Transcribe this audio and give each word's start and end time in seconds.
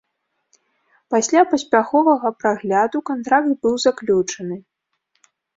Пасля 1.15 1.41
паспяховага 1.51 2.27
прагляду, 2.39 2.97
кантракт 3.13 3.51
быў 3.67 3.75
заключаны. 3.87 4.55